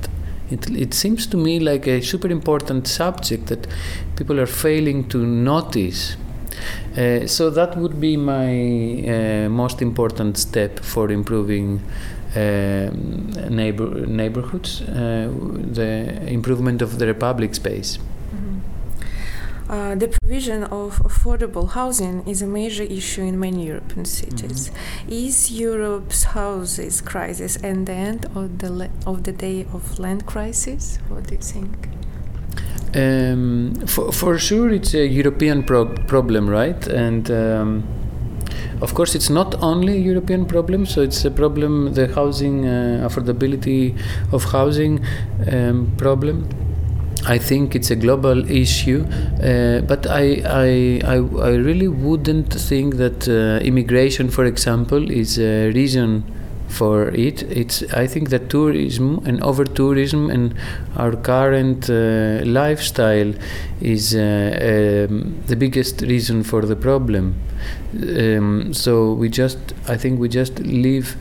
It, 0.50 0.70
it 0.72 0.94
seems 0.94 1.28
to 1.28 1.38
me 1.38 1.60
like 1.60 1.88
a 1.88 2.01
super 2.01 2.28
important 2.28 2.88
subject 2.88 3.48
that 3.48 3.68
people 4.16 4.40
are 4.40 4.48
failing 4.48 5.08
to 5.10 5.20
notice. 5.20 6.18
Uh, 6.98 7.28
so 7.28 7.50
that 7.51 7.78
would 7.78 8.01
be 8.01 8.18
my 8.18 9.46
uh, 9.46 9.50
most 9.50 9.82
important 9.82 10.38
step 10.38 10.80
for 10.80 11.12
improving 11.12 11.82
neighbor, 12.35 14.05
neighborhoods, 14.07 14.81
uh, 14.81 15.29
the 15.73 16.27
improvement 16.27 16.81
of 16.81 17.00
the 17.00 17.13
public 17.13 17.55
space. 17.55 18.00
Uh, 19.69 19.95
the 19.95 20.09
provision 20.09 20.65
of 20.65 21.00
affordable 21.00 21.69
housing 21.69 22.27
is 22.27 22.41
a 22.41 22.47
major 22.47 22.83
issue 22.83 23.21
in 23.21 23.39
many 23.39 23.67
European 23.67 24.03
cities. 24.03 24.69
Mm-hmm. 24.69 25.11
Is 25.13 25.50
Europe's 25.50 26.23
houses 26.25 27.00
crisis 27.00 27.55
and 27.55 27.88
the 27.88 27.93
end 27.93 28.25
of 28.35 28.57
the 28.59 28.69
le- 28.69 28.89
of 29.07 29.23
the 29.23 29.31
day 29.31 29.65
of 29.71 29.97
land 29.97 30.25
crisis? 30.25 31.00
What 31.07 31.27
do 31.27 31.35
you 31.35 31.41
think? 31.41 31.88
Um, 32.93 33.75
for, 33.88 34.11
for 34.11 34.38
sure, 34.38 34.69
it's 34.71 34.93
a 34.93 35.05
European 35.05 35.63
pro- 35.63 35.95
problem, 36.05 36.50
right? 36.50 36.85
And 36.88 37.31
um, 37.31 37.83
Of 38.81 38.95
course, 38.95 39.13
it's 39.13 39.29
not 39.29 39.61
only 39.61 39.93
a 39.93 40.00
European 40.00 40.45
problem, 40.45 40.88
so 40.88 41.01
it's 41.01 41.23
a 41.23 41.29
problem, 41.29 41.93
the 41.93 42.07
housing 42.07 42.65
uh, 42.65 43.07
affordability 43.07 43.95
of 44.31 44.43
housing 44.45 45.05
um, 45.51 45.93
problem. 45.97 46.50
I 47.27 47.38
think 47.38 47.75
it's 47.75 47.91
a 47.91 47.95
global 47.95 48.50
issue, 48.50 49.05
uh, 49.43 49.81
but 49.81 50.07
I, 50.07 50.41
I, 50.43 51.01
I, 51.05 51.15
I, 51.17 51.50
really 51.51 51.88
wouldn't 51.88 52.51
think 52.51 52.95
that 52.95 53.29
uh, 53.29 53.63
immigration, 53.63 54.31
for 54.31 54.45
example, 54.45 55.11
is 55.11 55.38
a 55.38 55.69
reason 55.69 56.23
for 56.72 57.10
it. 57.10 57.44
It's 57.44 57.84
I 57.94 58.08
think 58.08 58.30
that 58.30 58.50
tourism 58.50 59.22
and 59.25 59.44
over 59.44 59.66
tourism 59.66 60.30
and 60.30 60.56
our 60.96 61.16
current 61.16 61.90
uh, 61.90 62.46
lifestyle 62.46 63.34
is 63.82 64.16
uh, 64.16 65.08
um, 65.10 65.42
the 65.48 65.56
biggest 65.56 66.01
reason 66.01 66.44
for 66.44 66.62
the 66.62 66.75
problem. 66.75 67.36
Um, 67.94 68.74
so 68.74 69.13
we 69.13 69.30
just 69.30 69.60
I 69.88 69.98
think 69.98 70.20
we 70.20 70.30
just 70.30 70.60
live 70.60 71.16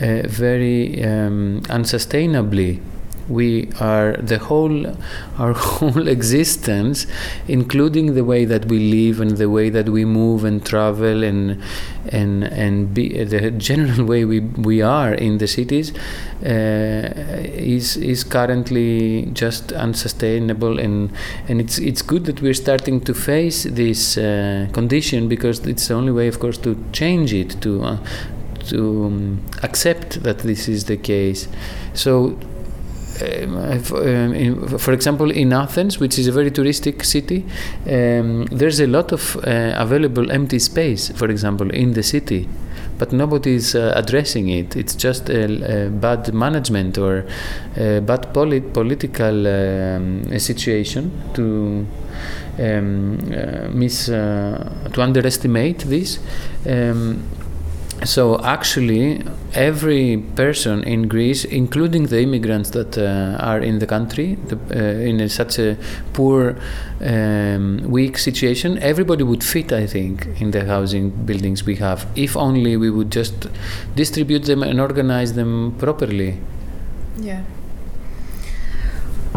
uh, 0.00 0.22
very 0.28 1.02
um, 1.04 1.62
unsustainably 1.68 2.80
we 3.32 3.68
are 3.80 4.12
the 4.16 4.38
whole 4.38 4.86
our 5.38 5.52
whole 5.52 6.08
existence 6.08 7.06
including 7.48 8.14
the 8.14 8.24
way 8.24 8.44
that 8.44 8.66
we 8.66 8.78
live 8.78 9.20
and 9.20 9.38
the 9.38 9.48
way 9.48 9.70
that 9.70 9.88
we 9.88 10.04
move 10.04 10.44
and 10.44 10.64
travel 10.64 11.24
and 11.24 11.60
and 12.10 12.44
and 12.44 12.94
be 12.94 13.24
the 13.24 13.50
general 13.52 14.04
way 14.12 14.24
we 14.24 14.40
we 14.40 14.82
are 14.82 15.14
in 15.14 15.38
the 15.38 15.46
cities 15.46 15.92
uh, 16.44 17.08
is 17.54 17.96
is 17.96 18.24
currently 18.24 19.28
just 19.32 19.72
unsustainable. 19.72 20.78
And 20.78 21.12
and 21.48 21.60
it's 21.60 21.78
it's 21.78 22.02
good 22.02 22.24
that 22.26 22.42
we're 22.42 22.54
starting 22.54 23.00
to 23.02 23.14
face 23.14 23.64
this 23.64 24.18
uh, 24.18 24.68
condition 24.72 25.28
because 25.28 25.60
it's 25.66 25.88
the 25.88 25.94
only 25.94 26.12
way 26.12 26.28
of 26.28 26.40
course 26.40 26.58
to 26.58 26.76
change 26.92 27.32
it 27.32 27.60
to 27.62 27.84
uh, 27.84 27.98
to 28.68 29.06
um, 29.06 29.40
accept 29.62 30.22
that 30.22 30.38
this 30.38 30.68
is 30.68 30.84
the 30.84 30.96
case. 30.96 31.48
So 31.94 32.38
in, 33.20 34.78
for 34.78 34.92
example, 34.92 35.30
in 35.30 35.52
Athens, 35.52 35.98
which 35.98 36.18
is 36.18 36.26
a 36.26 36.32
very 36.32 36.50
touristic 36.50 37.04
city, 37.04 37.44
um, 37.86 38.46
there's 38.46 38.80
a 38.80 38.86
lot 38.86 39.12
of 39.12 39.36
uh, 39.36 39.74
available 39.76 40.30
empty 40.30 40.58
space, 40.58 41.10
for 41.10 41.28
example, 41.30 41.70
in 41.70 41.92
the 41.92 42.02
city. 42.02 42.48
But 42.98 43.12
nobody 43.12 43.54
is 43.54 43.74
uh, 43.74 43.92
addressing 43.96 44.48
it. 44.48 44.76
It's 44.76 44.94
just 44.94 45.28
a, 45.28 45.88
bad 45.90 46.32
management 46.32 46.98
or 46.98 47.26
bad 47.74 48.32
polit- 48.32 48.72
political 48.72 49.46
um, 49.46 50.38
situation 50.38 51.10
to 51.34 51.86
um, 52.58 53.18
uh, 53.32 53.68
uh, 54.12 54.88
to 54.88 55.02
underestimate 55.02 55.78
this. 55.80 56.18
Um, 56.66 57.22
so 58.04 58.40
actually 58.42 59.22
every 59.54 60.16
person 60.34 60.82
in 60.84 61.08
greece 61.08 61.44
including 61.44 62.06
the 62.06 62.20
immigrants 62.20 62.70
that 62.70 62.98
uh, 62.98 63.36
are 63.38 63.60
in 63.60 63.78
the 63.78 63.86
country 63.86 64.36
the, 64.48 64.56
uh, 64.74 65.08
in 65.08 65.20
a, 65.20 65.28
such 65.28 65.58
a 65.58 65.76
poor 66.12 66.56
um, 67.00 67.80
weak 67.86 68.18
situation 68.18 68.78
everybody 68.78 69.22
would 69.22 69.44
fit 69.44 69.72
i 69.72 69.86
think 69.86 70.26
in 70.40 70.50
the 70.50 70.64
housing 70.64 71.10
buildings 71.10 71.64
we 71.64 71.76
have 71.76 72.06
if 72.16 72.36
only 72.36 72.76
we 72.76 72.90
would 72.90 73.10
just 73.10 73.46
distribute 73.94 74.44
them 74.44 74.62
and 74.62 74.80
organize 74.80 75.34
them 75.34 75.74
properly. 75.78 76.38
Yeah. 77.18 77.42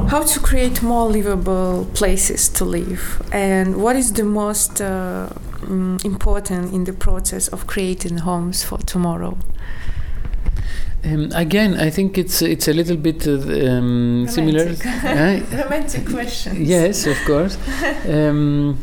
How 0.07 0.23
to 0.23 0.39
create 0.39 0.81
more 0.83 1.07
livable 1.09 1.87
places 1.93 2.49
to 2.49 2.65
live? 2.65 3.21
And 3.31 3.81
what 3.81 3.95
is 3.95 4.13
the 4.13 4.23
most 4.23 4.81
uh, 4.81 5.29
um, 5.63 5.97
important 6.03 6.73
in 6.73 6.83
the 6.83 6.93
process 6.93 7.47
of 7.47 7.67
creating 7.67 8.19
homes 8.19 8.63
for 8.63 8.77
tomorrow? 8.79 9.37
Um, 11.05 11.31
again, 11.35 11.75
I 11.79 11.91
think 11.91 12.17
it's 12.17 12.41
it's 12.41 12.67
a 12.67 12.73
little 12.73 12.97
bit 12.97 13.27
uh, 13.27 13.33
um, 13.33 14.27
similar. 14.27 14.65
Romantic 15.63 16.07
question. 16.07 16.65
Yes, 16.65 17.05
of 17.05 17.17
course. 17.25 17.57
Um, 18.09 18.77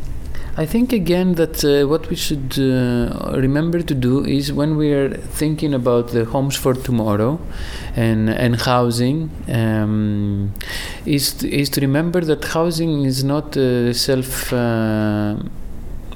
I 0.55 0.67
think 0.67 0.93
again 0.93 1.33
that 1.33 1.65
uh, 1.65 1.87
what 1.87 2.09
we 2.09 2.15
should 2.15 2.59
uh, 2.59 3.31
remember 3.41 3.81
to 3.81 3.95
do 3.95 4.23
is 4.23 4.53
when 4.53 4.77
we 4.77 4.93
are 4.93 5.09
thinking 5.09 5.73
about 5.73 6.09
the 6.09 6.25
homes 6.25 6.55
for 6.55 6.75
tomorrow 6.75 7.39
and 7.95 8.29
and 8.29 8.61
housing 8.61 9.31
um, 9.47 10.53
is 11.05 11.33
to, 11.33 11.49
is 11.49 11.69
to 11.71 11.81
remember 11.81 12.21
that 12.21 12.45
housing 12.45 13.03
is 13.03 13.23
not 13.23 13.55
self 13.95 14.53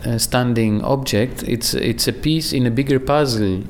uh, 0.07 0.17
standing 0.17 0.81
object. 0.83 1.43
It's 1.43 1.73
it's 1.73 2.07
a 2.07 2.13
piece 2.13 2.53
in 2.53 2.65
a 2.65 2.71
bigger 2.71 2.99
puzzle. 2.99 3.63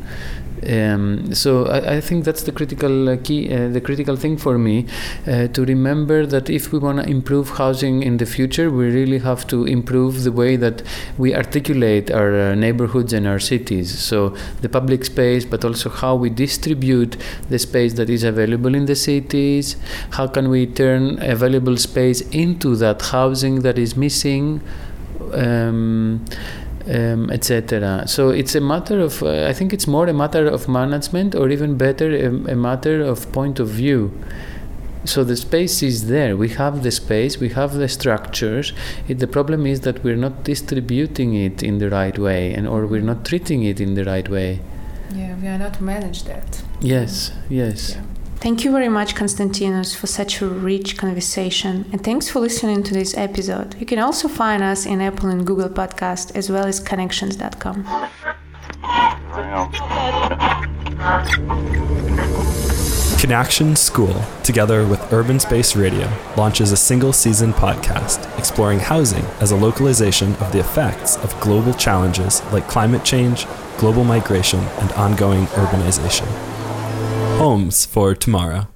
Um, 0.65 1.33
so 1.35 1.67
I, 1.67 1.97
I, 1.97 2.01
think 2.01 2.25
that's 2.25 2.43
the 2.43 2.51
critical 2.51 3.09
uh, 3.09 3.17
key, 3.17 3.53
uh, 3.53 3.69
the 3.69 3.79
critical 3.79 4.15
thing 4.15 4.37
for 4.37 4.57
me, 4.57 4.87
uh, 5.27 5.47
to 5.49 5.63
remember 5.63 6.25
that 6.25 6.49
if 6.49 6.71
we 6.71 6.79
want 6.79 6.99
to 6.99 7.07
improve 7.07 7.49
housing 7.51 8.01
in 8.01 8.17
the 8.17 8.25
future, 8.25 8.71
we 8.71 8.89
really 8.89 9.19
have 9.19 9.45
to 9.47 9.65
improve 9.65 10.23
the 10.23 10.31
way 10.31 10.55
that 10.55 10.81
we 11.17 11.35
articulate 11.35 12.09
our 12.09 12.33
uh, 12.33 12.55
neighborhoods 12.55 13.13
and 13.13 13.27
our 13.27 13.39
cities. 13.39 13.99
So 13.99 14.35
the 14.61 14.69
public 14.69 15.05
space, 15.05 15.45
but 15.45 15.63
also 15.63 15.89
how 15.89 16.15
we 16.15 16.31
distribute 16.31 17.17
the 17.49 17.59
space 17.59 17.93
that 17.93 18.09
is 18.09 18.23
available 18.23 18.73
in 18.73 18.87
the 18.87 18.95
cities. 18.95 19.75
How 20.11 20.25
can 20.25 20.49
we 20.49 20.65
turn 20.65 21.21
available 21.21 21.77
space 21.77 22.21
into 22.31 22.75
that 22.77 23.03
housing 23.03 23.61
that 23.61 23.77
is 23.77 23.95
missing? 23.95 24.61
Um, 25.33 26.25
um, 26.89 27.29
etc. 27.31 28.07
So 28.07 28.29
it's 28.29 28.55
a 28.55 28.61
matter 28.61 28.99
of, 28.99 29.21
uh, 29.23 29.47
I 29.47 29.53
think 29.53 29.73
it's 29.73 29.87
more 29.87 30.07
a 30.07 30.13
matter 30.13 30.47
of 30.47 30.67
management 30.67 31.35
or 31.35 31.49
even 31.49 31.77
better, 31.77 32.09
a, 32.15 32.27
a, 32.27 32.55
matter 32.55 33.01
of 33.01 33.31
point 33.31 33.59
of 33.59 33.69
view. 33.69 34.11
So 35.05 35.23
the 35.23 35.35
space 35.35 35.83
is 35.83 36.07
there. 36.07 36.35
We 36.35 36.49
have 36.49 36.83
the 36.83 36.91
space, 36.91 37.39
we 37.39 37.49
have 37.49 37.73
the 37.73 37.87
structures. 37.87 38.73
It, 39.07 39.19
the 39.19 39.27
problem 39.27 39.65
is 39.65 39.81
that 39.81 40.03
we're 40.03 40.17
not 40.17 40.43
distributing 40.43 41.33
it 41.33 41.63
in 41.63 41.79
the 41.79 41.89
right 41.89 42.17
way 42.17 42.53
and 42.53 42.67
or 42.67 42.85
we're 42.85 43.01
not 43.01 43.25
treating 43.25 43.63
it 43.63 43.79
in 43.79 43.93
the 43.93 44.03
right 44.03 44.27
way. 44.27 44.59
Yeah, 45.13 45.35
we 45.35 45.47
are 45.47 45.57
not 45.57 45.79
managed 45.79 46.27
that. 46.27 46.61
Yes, 46.81 47.31
yes. 47.49 47.95
Yeah. 47.95 48.01
Thank 48.39 48.63
you 48.63 48.71
very 48.71 48.87
much, 48.87 49.15
Konstantinos, 49.15 49.95
for 49.95 50.05
such 50.05 50.41
a 50.41 50.47
rich 50.47 50.95
conversation, 50.95 51.85
and 51.91 52.03
thanks 52.03 52.29
for 52.29 52.39
listening 52.39 52.83
to 52.83 52.93
this 52.93 53.17
episode. 53.17 53.75
You 53.79 53.87
can 53.87 53.97
also 53.97 54.27
find 54.27 54.61
us 54.61 54.85
in 54.85 55.01
Apple 55.01 55.29
and 55.29 55.45
Google 55.45 55.69
Podcast 55.69 56.35
as 56.35 56.47
well 56.49 56.65
as 56.65 56.79
canactions.com. 56.79 57.83
CANactions 63.17 63.79
School, 63.79 64.21
together 64.43 64.85
with 64.85 65.11
Urban 65.11 65.39
Space 65.39 65.75
Radio, 65.75 66.07
launches 66.37 66.71
a 66.71 66.77
single 66.77 67.13
season 67.13 67.53
podcast 67.53 68.37
exploring 68.37 68.77
housing 68.79 69.25
as 69.41 69.51
a 69.51 69.55
localization 69.55 70.35
of 70.35 70.51
the 70.51 70.59
effects 70.59 71.17
of 71.17 71.37
global 71.41 71.73
challenges 71.73 72.43
like 72.53 72.67
climate 72.67 73.03
change, 73.03 73.47
global 73.79 74.03
migration, 74.03 74.59
and 74.79 74.91
ongoing 74.91 75.47
urbanization 75.47 76.27
homes 77.37 77.85
for 77.85 78.15
tomorrow. 78.15 78.67